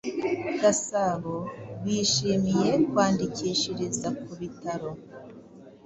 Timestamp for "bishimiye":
1.83-2.71